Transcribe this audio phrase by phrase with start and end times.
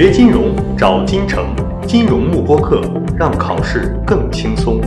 [0.00, 1.52] 学金融找金城，
[1.84, 2.80] 金融慕播课，
[3.18, 4.80] 让考试更轻松。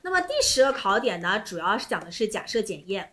[0.00, 3.12] 那么第十个考点呢，主要是讲的是假设检验。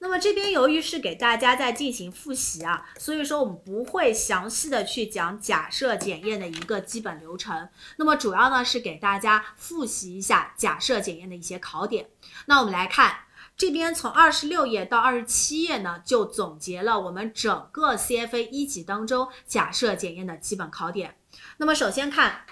[0.00, 7.68] 那么这边由于是给大家在进行复习啊，所以说我们不会详细的去讲假设检验的一个基本流程。
[7.98, 12.06] 那么主要呢是给大家复习一下假设检验的一些考点。
[12.46, 13.14] 那我们来看
[13.60, 21.16] 这边从二十六页到二十七页呢，就总结了我们整个 CFA 一级当中假设检验的基本考点。
[21.58, 22.46] 那么首先看。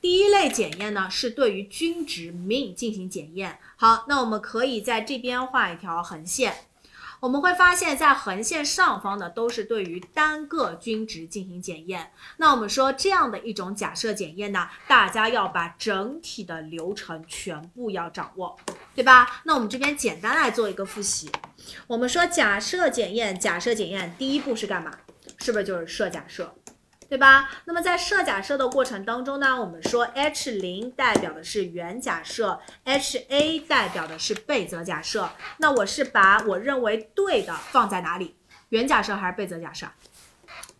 [0.00, 3.58] 第一类检验呢，是对于均值 mean 进行检验。
[3.76, 6.67] 好，那我们可以在这边画一条横线。
[7.20, 12.12] 我们会发现，在横线上方的都是对于单个均值进行检验。
[12.36, 18.56] 那我们说这样的一种假设检验呢，大家要把整体的流程全部要掌握，
[18.94, 19.42] 对吧？
[19.44, 21.28] 那我们这边简单来做一个复习。
[21.88, 24.92] 我们说假设检验，假设检验第一步是干嘛？
[25.40, 26.54] 是不是就是设假设？
[27.08, 27.50] 对吧？
[27.64, 35.30] 那么在设假设的过程当中呢，我们说 H 零代表的是原假设，H A 代表的是备则假设。
[35.56, 38.36] 那我是把我认为对的放在哪里？
[38.68, 39.86] 原假设还是备则假设？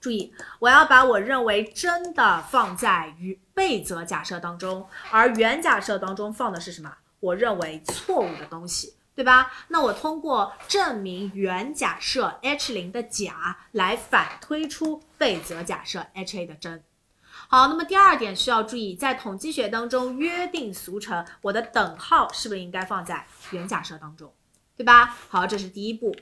[0.01, 6.95] 注意，我要把我认为真的放在与备则假设当中，而原假设当中放的是什么？
[7.21, 8.95] 我认为错误的东西。
[9.19, 9.51] 对吧？
[9.67, 16.85] 那我通过证明原假设 H 零的假来反推出备则假设 H A 的真。
[17.49, 24.33] 好，那么第二点需要注意，在统计学当中约定俗成，我的等号是不是应该放在原假设当中？
[24.77, 25.17] 对吧？
[25.29, 26.15] 好，这是第一步。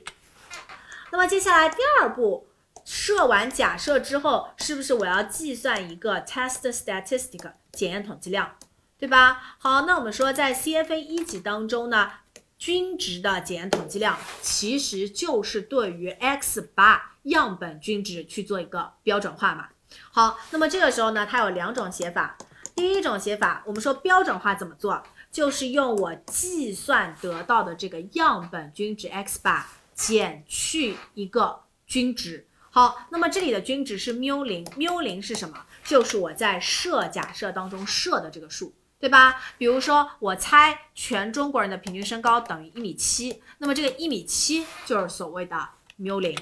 [1.11, 2.47] 那么接下来第二步，
[2.83, 8.55] 设完假设之后，是不是我要计算一个 test statistic 检验统计量？
[8.97, 9.55] 对吧？
[9.59, 12.11] 好，那我们说在 CFA 一级当中呢？
[12.57, 19.69] 均值的检验统计量其实就是对于 X 八样本均值去做一个标准化嘛。
[20.11, 22.37] 好，那么这个时候呢，它有两种写法。
[22.75, 32.45] 第一种写法，我们说标准化怎么做，就是用我计算得到的这个样本均值 X 八减去一个均值。
[32.69, 35.65] 好，那么这里的均值是缪零，缪零是什么？
[35.83, 38.73] 就是我在设假设当中设的这个数。
[38.99, 39.39] 对吧？
[39.57, 46.37] 比如说，我猜全中国人的平均身高等于一米七，那么这个一米七就是所谓的缪零。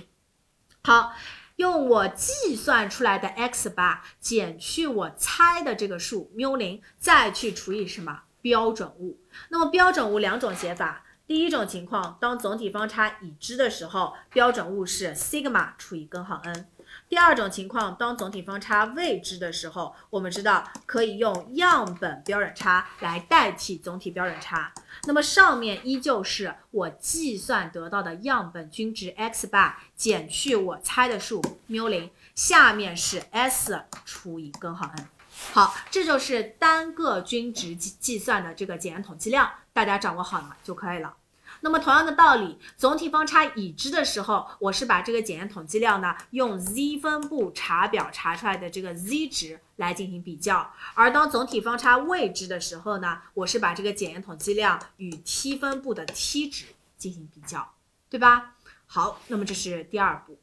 [0.84, 1.14] 好，
[1.58, 9.20] 用我计算出来的 x 八减去我猜的这个数缪零，再去除以什么标准物？
[9.50, 16.68] 那么标准物两种写法，第一种情况，当总体方差已知的时候，标准物是 sigma 除以根号 n。
[17.10, 24.72] 第二种情况，当总体方差未知的时候，我们知道可以用样本标准差来代替总体标准差。
[25.06, 35.08] 那么上面依旧是我计算得到的样本均值 x 八减去我猜的数缪零，下面是 s 除以根号 n。
[35.38, 41.16] 好，这就是单个均值计计算的这个检验统计量，大家掌握好了就可以了。
[41.62, 56.66] 那么同样的道理，总体方差已知的时候，我是把这个检验统计量呢，用 z 分布查表查出来的这个 z 值来进行比较；而当总体方差未知的时候呢，我是把这个检验统计量与 t 分布的 t 值
[56.98, 57.74] 进行比较，
[58.10, 58.56] 对吧？
[58.86, 60.38] 好，那么这是第二步，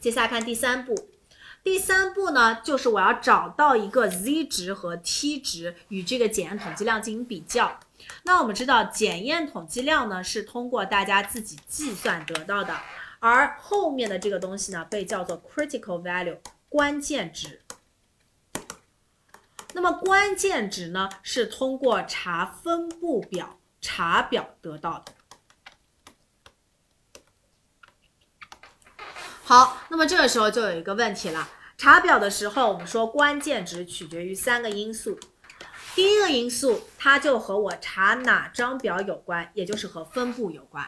[0.00, 1.09] 接下来看第三步。
[1.62, 7.78] 第三步呢，就是我要找到一个 z 值和 t 值与这个检验统计量进行比较。
[8.22, 12.74] 那我们知道，检验统计量呢是通过大家自己计算得到的，
[13.18, 16.38] 而后面的这个东西呢被叫做 critical value
[16.68, 17.60] 关键值。
[19.74, 25.12] 那么关键值呢是通过查分布表查表得到的。
[29.50, 31.48] 好，那么这个时候就有一个问题了。
[31.76, 35.18] 查表的时候，我们说关键值取决于三个因素。
[35.96, 40.86] 第一个因素，它就和我查哪张表有关，也就是和分布有关。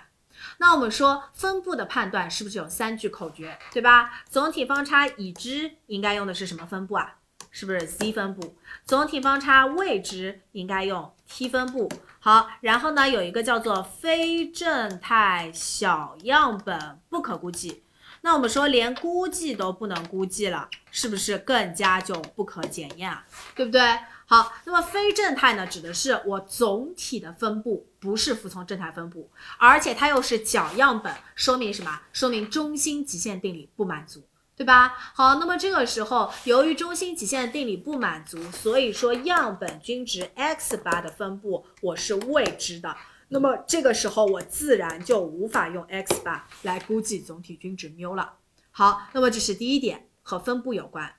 [0.58, 4.22] 那我们说分布的判断是不是有三句口诀，对吧？
[4.30, 7.16] 总体方差已知应该用的是什么分布啊？
[7.50, 8.56] 是不是 z 分布？
[8.84, 11.90] 总体方差未知应该用 t 分布。
[12.20, 17.81] 好，然后呢，有一个叫做非正态小样本不可估计。
[18.22, 23.24] 那我们说连估计都不能估计了，是不是更加就不可检验啊？
[23.54, 23.80] 对不对？
[24.26, 29.28] 好，那么非正态呢，指的是我总体的分布不是服从正态分布，
[29.58, 32.00] 而且它又是小样本，说明什么？
[32.12, 34.22] 说明中心极限定理不满足，
[34.56, 34.94] 对吧？
[35.14, 42.96] 好，那么这个时候由于中心极限定理不满足，所以说样本均值 x 八的分布我是未知的。
[43.32, 48.34] 那么这个时候我自然就无法用 x 八来估计总体均值缪了。
[48.70, 51.10] 好，那么这是第一点，和分布有关。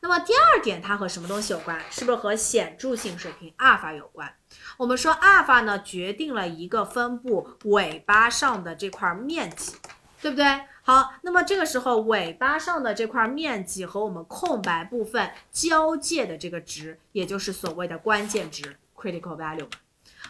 [0.00, 1.80] 那么第二点，它和什么东西有关？
[1.90, 4.32] 是不是和显著性水平阿尔法有关？
[4.76, 9.74] 我们说阿尔法呢，决定了一个分布尾巴上的这块面积，
[10.22, 10.44] 对不对？
[10.82, 19.68] 好，那么这个时候尾巴上的这块面积和我们空白部分交界的这个值，也就是所谓的关键值 （critical value）。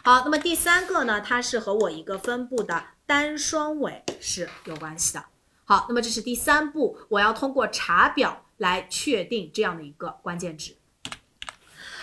[0.03, 5.25] 好，那么第三个呢，它是和我一个分布的单双尾是有关系的。
[5.63, 8.45] 好，那么这是第三步，我要通过查表。
[8.59, 10.75] 来确定这样的一个关键值。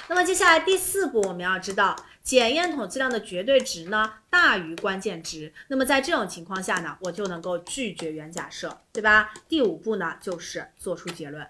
[0.09, 5.53] 那么接下来第四步，我们要知道检验统计量的绝对值呢大于关键值。
[5.69, 9.35] 那么在这种情况下呢，我就能够拒绝原假设，对吧？
[9.51, 11.47] 第五步呢就是做出结论。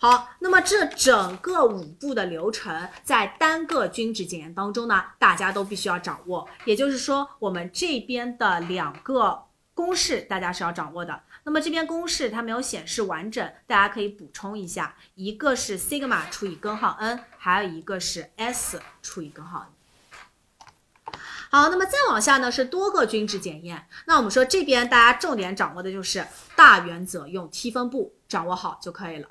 [0.00, 6.48] 好，那么这整个五步的流程在单个均值检验当中呢，大家都必须要掌握。
[6.64, 11.22] 也就是说，我们这边的两个公式大家是要掌握的。
[11.42, 21.12] 那么这边公式它没有显示完整，大家可以补充一下，一个是 sigma 除以根号 n，还有一个是 s 除以根号 n。
[21.50, 23.88] 好，那么再往下呢是多个均值检验。
[24.06, 26.24] 那我们说这边大家重点掌握的就是
[26.54, 29.30] 大原则，用 t 分布掌握好就可以了。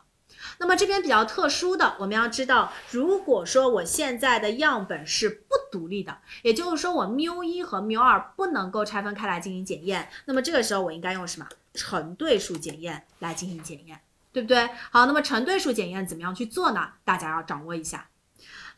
[0.59, 11.47] 那么这边比较特殊的，我们要知道，如果说我现在的样本是不独立的，也就是说我缪一和缪二不能够拆分开来进行检验，那么这个时候我应该用什么？
[11.73, 14.01] 成对数检验来进行检验，
[14.33, 14.67] 对不对？
[14.89, 16.89] 好，那么成对数检验怎么样去做呢？
[17.05, 18.07] 大家要掌握一下。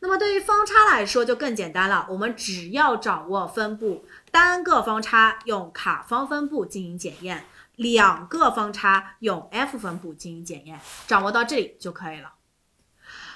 [0.00, 7.46] 那么对于方差来说就更简单了，我们只要掌握分布，单个方差用卡方分布进行检验，
[7.80, 12.34] 两个方差用 F 分布进行检验，掌握到这里就可以了。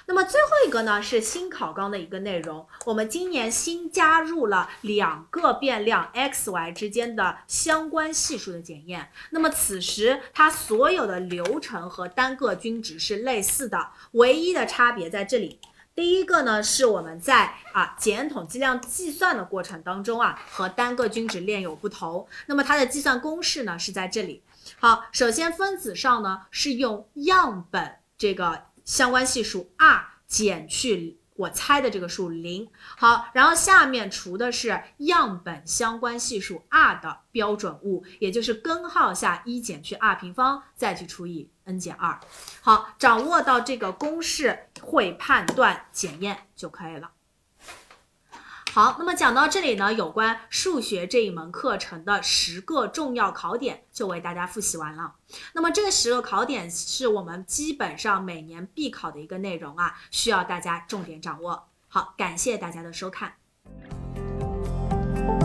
[0.05, 9.09] 那么最后一个呢是新考纲的一个内容，我们今年新加入了两个变量 x、y 之间的相关系数的检验。
[9.31, 15.59] 那么此时它所有的流程和单个均值是类似的，唯一的差别在这里。
[15.95, 22.27] 第一个呢是我们在啊检验统计量计算的过程当中啊和单个均值链有不同。
[22.45, 24.43] 那么它的计算公式呢是在这里。
[24.77, 28.65] 好，首先分子上呢是用样本这个。
[28.85, 42.19] 相关系数 r 减去我猜的这个数零，好，然后下面除的是样本相关系数 r 的标准物，也就是根号下一减去 r 平方，再去除以 n 减二，
[42.61, 47.09] 好，掌握到这个公式会判断检验就可以了。
[48.71, 55.13] 好，那么讲到这里呢，有关数学这一门课程的十个重要考点就为大家复习完了。
[55.53, 61.67] 那么这十个考点是我们基本上每年必考的一个内容啊，需要大家重点掌握。
[61.87, 63.33] 好，感谢大家的收看。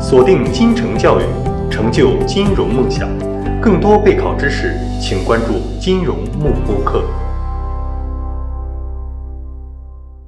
[0.01, 1.25] 锁定金城教育，
[1.71, 3.09] 成就金融梦想。
[3.63, 7.19] 更多备考知识，请关注金融慕播课。